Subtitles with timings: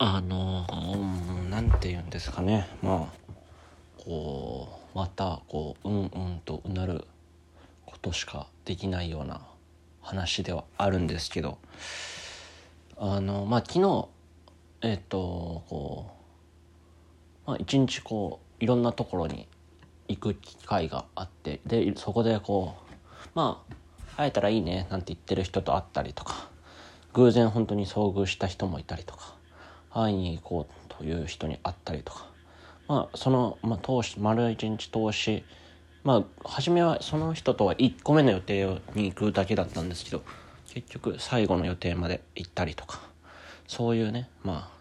[0.00, 0.64] あの
[1.50, 2.68] 何て言うんですかね。
[2.82, 3.32] まあ
[3.96, 7.04] こうまたこううんうんとうなる
[7.84, 9.40] ことしかできないような
[10.00, 11.58] 話ではあるんですけど。
[13.00, 14.08] あのまあ昨日
[14.82, 16.10] えっ、とこ
[17.46, 19.46] う、まあ、一日こういろんなところに
[20.08, 23.64] 行く機会があってでそこでこうま
[24.16, 26.48] あ会えたらいいねなんて言ってる人と会ったりとか
[27.14, 29.37] 偶然本当に遭遇した人もいたりとか。
[29.90, 32.26] 会いに行こうという人に会ったりとか。
[32.86, 35.44] まあその、まあ、通し丸一日通し
[36.04, 40.22] まあ初めはその人とは1個目の予定に行くだけだったんですけど
[40.72, 43.00] 結局最後の予定まで行ったりとか。
[43.66, 44.78] そういうねまあ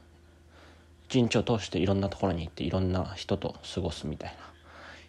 [1.10, 4.38] 一日を通していろんなところに行っていろんな人と過ごすみたいな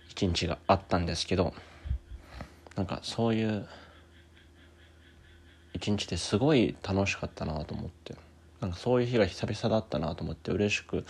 [0.08, 1.54] 一日があったんですけど
[2.76, 3.66] なんかそういう
[5.74, 8.14] 一日ですごい楽しかったなと思って。
[8.60, 11.04] なんかそういう日が久々だったなと思って嬉しく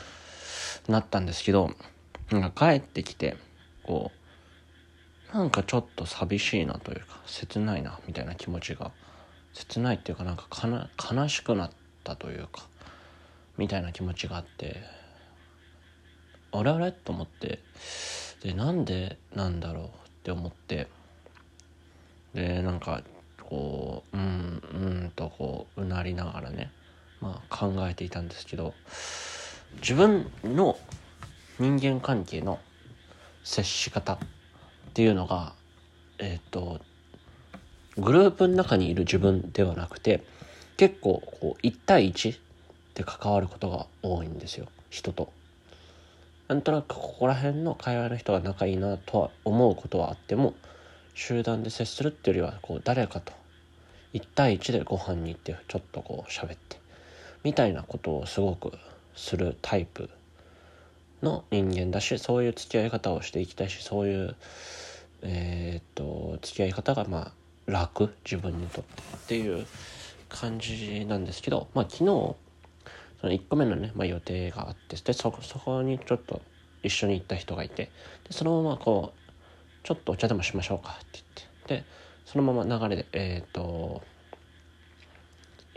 [0.88, 1.70] なったんですけど
[2.30, 3.36] なんか帰ってきて
[3.82, 4.10] こ
[5.32, 8.92] うなんかちょっと寂しいなというか切ないなみたいな気持ちが
[9.52, 10.46] 切ないっていうかなんか
[11.12, 11.70] 悲しくなっ
[12.04, 12.62] たというか
[13.56, 14.82] みたいな気持ちがあって
[16.52, 16.92] あれあれ？
[16.92, 17.58] と思って
[18.42, 19.88] でなんでなんだろうっ
[20.22, 20.86] て思って
[22.34, 23.02] でなんか
[23.42, 26.70] こううんうんとこううなりながらね、
[27.20, 28.74] まあ、考えていたんですけど
[29.80, 30.78] 自分の
[31.58, 32.58] 人間関係の
[33.44, 34.18] 接し方っ
[34.94, 35.54] ていうのが
[36.18, 36.80] えっ、ー、と
[37.96, 40.22] グループの中にいる自分ではなくて
[40.76, 42.38] 結構こう1対1
[42.94, 45.32] で関わることが多いんですよ人と。
[46.46, 50.54] なんとなくここら辺の会話の人が仲いいなとは思うことはあっても
[51.14, 53.34] 集団で接するっていうよりはこう誰かと
[54.14, 56.77] 1対1でご飯に行ってちょっとこう喋って
[57.44, 58.72] みたいなことをすごく
[59.14, 60.10] するタイプ
[61.22, 64.36] の人間だしそういう付き合い方をしていきたいしそういう
[65.22, 67.32] えー、っと付き合い方がまあ
[67.66, 69.66] 楽自分にとってっていう
[70.28, 72.04] 感じなんですけどまあ昨日
[73.20, 76.40] その1個目のね、まあ、予定があってでそこにちょっと
[76.82, 77.90] 一緒に行った人がいて
[78.26, 81.20] でそのままこうちょっとお茶でもしましょうかって
[81.66, 81.84] 言ってで
[82.24, 84.02] そのまま流れでえっ、と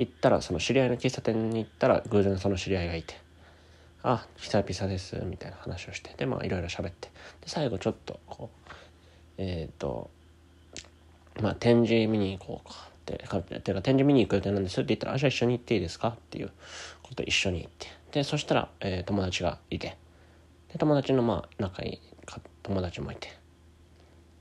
[0.01, 3.15] 行ったらその知り合いの喫茶店に行ったら偶然その知り合いがいて
[4.01, 7.09] 「あ久々です」みたいな話をしてでまあいろいろ喋って
[7.41, 8.71] で最後ちょっとこう
[9.37, 10.09] えっ、ー、と
[11.39, 16.51] まあ展示見に行こうかってていうか展示見に行く予定なんですって言ったら「あじゃあ一緒に行っていいですか?」っていう
[17.03, 19.97] こと一緒に行ってでそしたら、えー、友達がいて
[20.73, 21.99] で友達のまあ仲いい
[22.63, 23.41] 友達もいて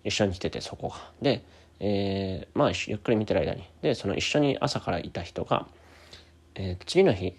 [0.04, 0.96] 一緒に来ててそこが。
[1.20, 1.44] で、
[1.80, 3.64] えー、まあゆっくり見てる間に。
[3.82, 5.66] でその一緒に朝からいた人が、
[6.54, 7.34] えー、次の日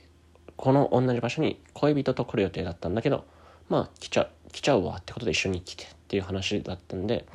[0.57, 3.25] この同じ場所に恋人と来る予定だったんだけど
[3.69, 7.25] まあ来ちゃ来ちゃうわってことで一緒に来てっていう話だったんで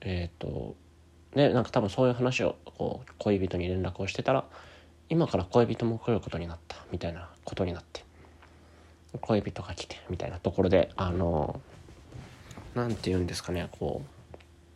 [0.00, 0.74] えっ、ー、と
[1.34, 4.44] でなんか多分そういう話をこう恋人に連絡をしてたら
[5.08, 8.04] 今から恋人も来ることになったみたいなことになって
[9.20, 11.60] 恋人が来てみたいなところであの
[12.74, 14.02] 何て言うんですかねこ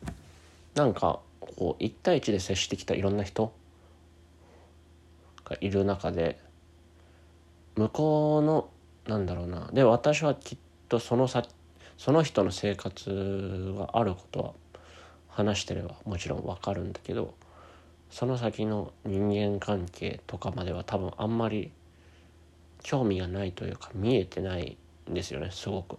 [0.04, 1.20] うなんか
[1.62, 3.52] こう1対1で接してきたいろんな人
[5.44, 6.40] がいる中で
[7.76, 8.68] 向こうの
[9.06, 10.58] なんだろうなで私はきっ
[10.88, 11.44] とそのさ
[11.96, 14.52] その人の生活があることは
[15.28, 17.32] 話してればもちろんわかるんだけど
[18.10, 21.70] その先の人間関係とかまでは多分あんまり
[22.82, 24.76] 興味がないというか見えてない
[25.08, 25.96] んですよねすごく。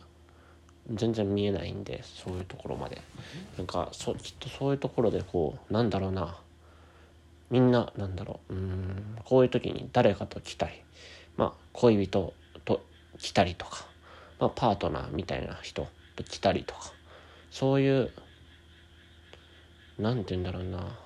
[0.91, 3.01] 全然見えないんでそういうところまで。
[3.57, 6.37] なんかそきっとそういうところでこうなんだろうな。
[7.49, 8.53] みんななんだろう。
[8.53, 10.73] うんこういう時に誰かと来たり
[11.37, 12.33] まあ恋人
[12.65, 12.85] と
[13.17, 13.85] 来たりとか、
[14.39, 16.91] まあ、パートナーみたいな人と来たりとか
[17.51, 18.11] そういう
[19.99, 20.97] なんて言うんだろうな。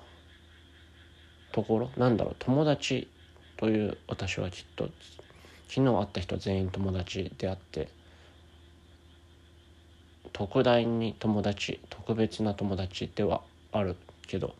[1.52, 1.90] ところ？
[1.96, 2.36] なんだろう。
[2.38, 3.08] 友達
[3.56, 4.88] という私はきっと
[5.68, 7.88] 昨日会った人全員友達であって
[10.38, 13.40] 特大に友達特別な友達では
[13.72, 13.96] ある
[14.28, 14.54] けど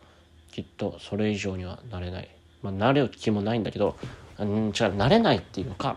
[0.51, 2.27] きっとそれ以上にはなれない。
[2.61, 3.95] まあなれる気もないんだけど
[4.37, 5.95] うん違うなれないっていうか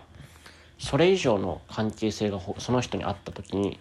[0.79, 3.81] それ以上の関係性がその人にあった時に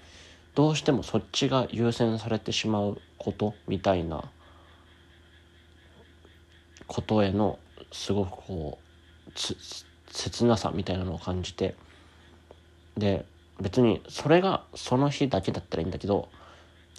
[0.56, 4.24] どうしてもそっちが優先されてしまうことみたいな
[6.88, 7.60] ことへの
[7.92, 8.80] すごくこ
[9.28, 9.32] う
[10.08, 11.76] 切なさみたいなのを感じて
[12.98, 13.24] で
[13.62, 16.30] 別にそれがその日だけだったらいいんだけど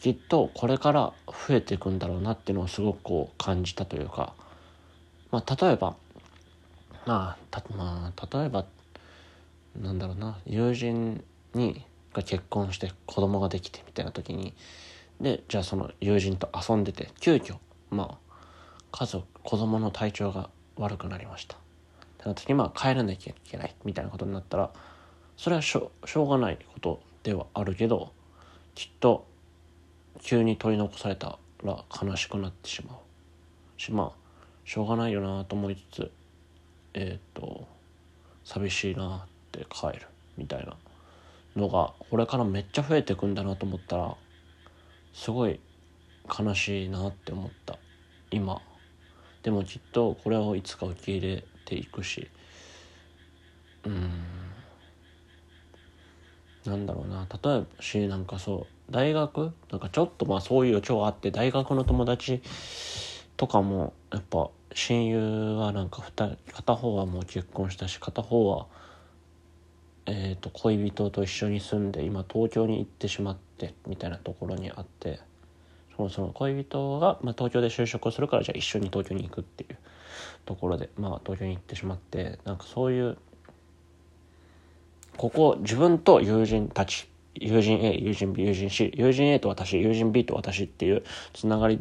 [0.01, 4.35] きっとこれから増えていくんだろうなっていうのをすごくこう感じたというか、
[5.31, 5.97] まあ、例えば
[7.07, 8.65] まあたまあ例えば
[9.81, 11.23] なんだろうな友人
[11.55, 14.55] にが結婚して子供ができてみたいな時に
[15.21, 17.57] でじゃあその友人と遊んでて急遽
[17.91, 18.35] まあ
[18.93, 21.57] 家族子供の体調が悪くなりました。
[21.57, 21.59] っ
[22.19, 24.71] てなった時にまあ帰らなきゃいけないみたいなことになったら
[25.43, 28.13] それはしょしょうがないことではあるけど
[28.77, 29.27] きっと
[30.21, 32.97] 急に取り残されたら悲しくなってしまう
[33.77, 36.11] しまあしょうがないよなと思いつつ
[36.95, 37.67] えっ、ー、と
[38.45, 40.07] 寂しいなって帰る
[40.37, 40.77] みたいな
[41.57, 44.15] のがこれからめっちゃ増えてくんだなと思ったら
[45.13, 45.59] すごい
[46.29, 47.81] 悲しいなって思った。
[48.31, 48.63] 今
[49.43, 52.31] でもきっとこれをいつか受け入れていくし
[53.85, 54.42] うん。
[56.67, 57.27] なんだろうな。
[57.43, 59.53] 例えばしなんかそう大学？
[59.71, 62.43] なんかちょっとまあそういう超あって大学の友達
[63.37, 68.67] とかもやっぱ親友はなんか2人片方はもう結婚したし片方は
[70.07, 75.21] えーと、恋人と一緒に住んで今東京に行ってしまってみたいなところにあって
[75.97, 79.77] そのその恋人が、まあ、東京で就職をするからじゃあ一緒に東京に行くっていう
[80.45, 83.17] ところで、まあ、東京に行ってしまってなんかそういう
[85.17, 91.81] ここ自分と友人たち友人 A 友人 B 友人 C 友人 A と私友人 B と私っていうつながり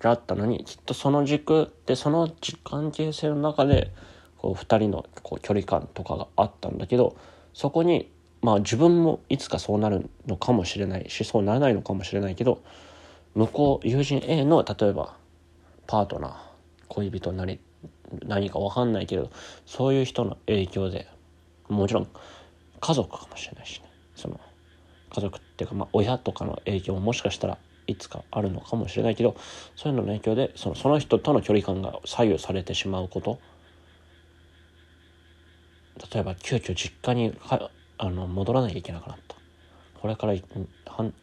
[0.00, 2.30] があったのにきっとその軸でその
[2.64, 3.92] 関係性の中で
[4.36, 7.16] こう2人のこう距離感とかがあったんだけど
[7.54, 8.10] そこに
[8.42, 12.62] まあ自分もいつかそうなるのかもしれないしそうならないのかもしれないけど
[13.34, 15.16] 向こう友人 A の例えば
[15.86, 16.34] パートナー
[16.88, 17.58] 恋人なり
[18.24, 19.30] 何か分かんないけど
[19.64, 21.08] そういう人の影響で
[21.68, 22.08] もちろん
[22.80, 23.90] 家族かもしれないしね。
[24.14, 24.40] その
[25.14, 29.36] 家族っていうかまあ親とかの影響ももしかしたらいつかあるのかもしれないけど
[29.76, 33.38] そういうのの影響でそのその人との距離感が左右されてしまうこと。
[36.12, 37.34] 例えば急遽実家に
[37.98, 39.36] あの戻らなきゃいけなくなった。
[40.00, 40.34] これから
[40.84, 41.14] 半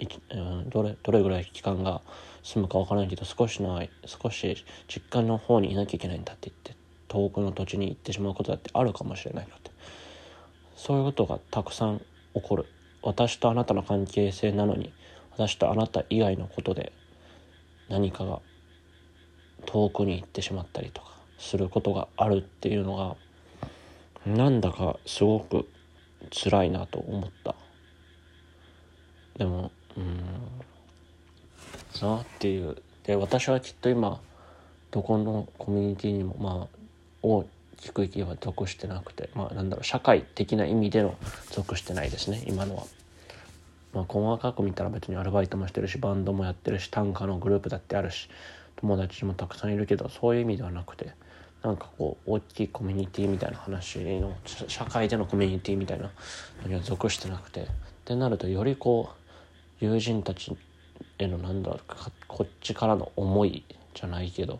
[0.70, 2.02] どれどれぐらい期間が
[2.44, 6.76] 済むか分からないけど少しの少し実家の方にいなきゃいけないんだって言って
[7.08, 9.54] 遠くの土地に行ってしまうことだってあるかもしれないの
[10.76, 12.00] そういうことがたくさん
[12.34, 12.66] 起こる。
[13.02, 14.94] 私とあなたの関係性なのに
[15.32, 16.94] 私とあなた以外のことで
[17.90, 18.40] 何かが
[19.66, 23.16] 遠くに行ってしまったりとかすることがあるっていうのが
[24.26, 25.68] なんだかすごく
[26.32, 27.56] 辛いなと思った。
[29.38, 30.24] でもうん。
[32.02, 32.82] なっていう。
[33.04, 34.22] で私はきっと今
[34.92, 36.78] どこのコミュニティにもまあ
[37.22, 37.46] 大
[37.84, 41.16] きく言えば属してなくてまあなんだろう社会的な意味での
[41.52, 42.84] 属してないですね今のは。
[43.94, 48.28] まあ、細かく見たら別にアルバイトもしてるしバンドもやってるし短歌のグループだってあるし
[48.78, 51.12] 友達もたくさんいるけどそういう意味ではなくて
[51.62, 54.36] なんかこう大きいコミュニティみたいな話の
[54.68, 56.10] 社会でのコミュニティみたいな
[56.64, 57.66] のには属してなくてっ
[58.04, 59.12] てなるとよりこ
[59.82, 60.58] う友人たち
[61.20, 61.80] へのなんだろう
[62.28, 63.64] こっちからの思い
[63.94, 64.60] じゃないけど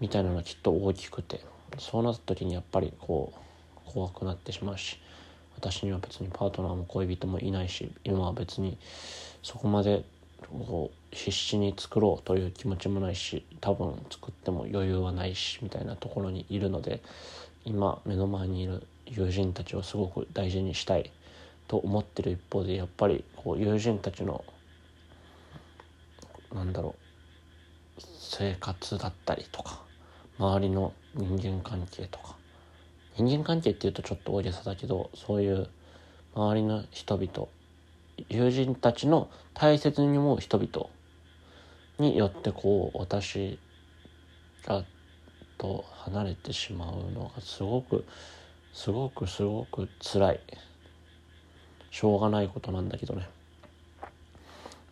[0.00, 1.40] みたいなのがきっと大きくて
[1.78, 4.98] そうなった時にやっぱりこう怖くなってしまうし
[5.56, 8.78] 私には別にパートナーも恋人もいないし今は別に
[9.42, 10.04] そこまで
[10.48, 17.02] こう必死に作ろうという気持ちもないし多分作っても余裕はないしみたいなところにいるので
[17.64, 21.10] 今目の前にいる友人たちをすごく大事にしたい
[21.68, 24.44] と思ってる一方でやっぱりこう友人たちの
[26.52, 26.94] なんだろ
[27.98, 29.82] う生活だったりとか
[30.38, 32.36] 周りの人間関係とか。
[33.16, 35.68] 人間関係っていうとちょっと大げさだけどそういう
[36.34, 37.48] 周りの人々
[38.28, 40.88] 友人たちの大切に思う人々
[41.98, 43.58] によってこう私
[44.66, 44.84] が
[45.58, 48.04] と離れてしまうのがすごく
[48.72, 50.40] すごくすごく辛い。
[51.90, 53.28] しょうがないことなんだけどね。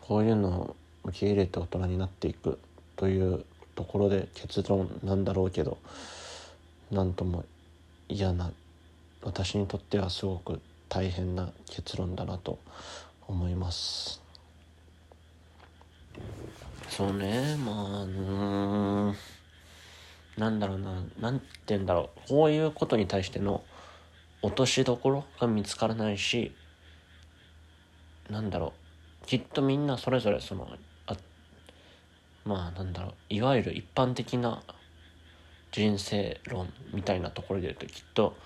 [0.00, 2.60] こういうのを受け入れて大人になっていく
[2.94, 5.78] というところで結論なんだろうけど
[6.90, 7.44] 何とも
[8.08, 8.50] 嫌な
[9.22, 12.58] 私にとってはすごく大変な結論だなと
[13.26, 14.20] 思います。
[16.90, 19.14] そうねまあうん
[20.36, 22.28] なんだろうな何て言うんだろう。
[22.28, 23.62] こういうことに対しての
[24.42, 26.52] 落としどころが見つからないし
[28.28, 28.74] なんだろ
[29.22, 29.26] う。
[29.26, 30.68] きっとみんなそれぞれその
[32.44, 34.62] まあなんだろういわゆる一般的な
[35.70, 38.36] 人生論みたいなところで言うときっと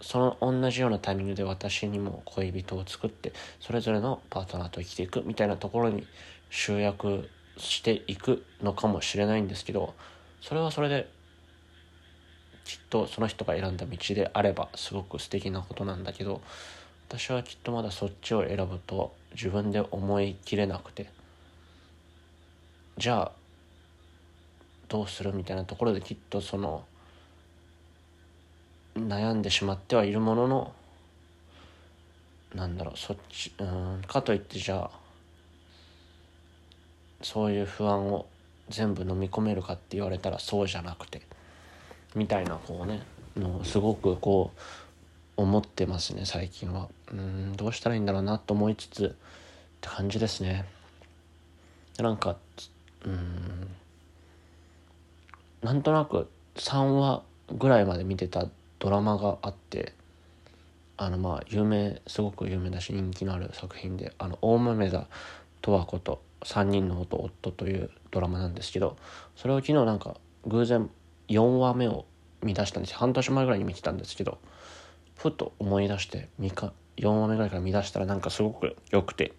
[0.00, 6.06] その同じようなタイミングで私にも恋人を作ってそれぞれのパートナーと生きていくみたいなところに
[6.50, 9.94] 集約していくのかもしれないんですけど
[10.42, 11.08] それはそれで
[12.64, 16.42] きっとその人が選んだ道であればすごく素敵なことなんだけど
[17.08, 21.15] 私はきっとまだそっちを選ぶと自分で思い切れなくて。
[22.98, 23.32] じゃあ
[24.88, 26.84] どうするみたいなところできっとその
[28.94, 30.72] 悩んでしまってはいるものの
[32.54, 34.90] なんだろうそっちうんかといってじゃあ
[37.22, 38.26] そういう不安を
[38.68, 41.20] 全部飲み込めるかって言われたらそうじゃなくて
[42.14, 43.02] みたいなこうね
[43.36, 44.60] のすごくこう
[45.36, 46.88] 思ってますね最近は。
[47.12, 49.08] うんどうしたらいいんだろうなと思いつつっ
[49.80, 50.64] て感じですね。
[51.98, 52.36] なんか
[53.04, 53.68] うん。
[55.62, 57.22] なんとなく3話
[57.52, 58.46] ぐらいまで見てた
[58.78, 59.94] ドラマがあって
[60.96, 65.06] あのまあ有名すごく有名だし人気のある作品で「あの大豆田
[65.62, 68.96] 十和子と3人の夫夫」というドラマなんですけど
[69.36, 70.90] それを昨日なんか偶然
[71.28, 72.04] 4話目を
[72.42, 72.94] 見出したんです。
[72.94, 74.38] 半年前ぐらいに見てたんですけど
[75.16, 79.32] ふと思い出して3日4話目ぐらいから見出したらなんかすごく良くて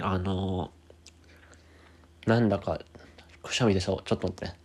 [0.00, 0.70] あの、
[2.26, 2.80] なんだか
[3.42, 4.56] くしゃみでそうちょっと待って。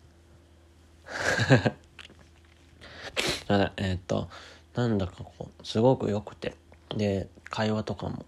[3.57, 4.29] ねえっと
[4.73, 6.55] なんだかこうすごく良くて。
[6.95, 8.25] で会話とかも。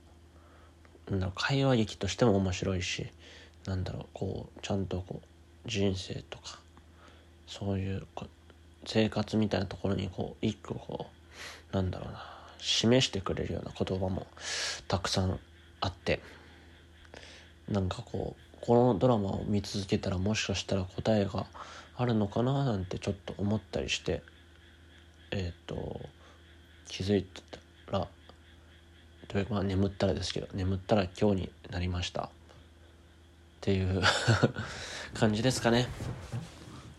[1.10, 3.12] なんだろう会話劇としても面白いし
[3.66, 6.60] なんだろうこうちゃんとこう人生とか
[7.46, 8.08] そういう
[8.86, 11.08] 生活みたいなところにこう一個こ
[11.72, 12.24] うなんだろうな
[12.58, 14.28] 示してくれるような言葉も
[14.88, 15.40] たくさん
[15.82, 16.22] あって。
[17.70, 21.48] なんかこうこのドラマを見続けたらもしかしたら答えが
[21.98, 24.24] あるのかななんてちょっと思ったりして
[25.32, 26.00] えっ、ー、と
[26.88, 27.42] 気づいて
[27.90, 28.08] たら
[29.28, 32.24] というかまあ眠ったらですけど眠ったら今日になりました。
[32.24, 32.30] っ
[33.60, 34.02] ていう
[35.14, 35.88] 感じですかね。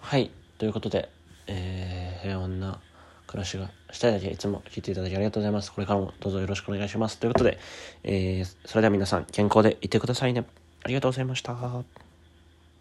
[0.00, 0.30] はい。
[0.59, 1.09] ということで、
[1.47, 2.78] えー、平穏な
[3.26, 5.73] 暮らしがしたいだけいつも聞いていただきありがとうございます。
[5.73, 7.18] これからもどうぞよろしくお願いします。
[7.18, 7.59] ということで、
[8.02, 10.44] えー、それでは皆さん健康でいてくださいね。
[10.84, 12.03] ありがとうございました。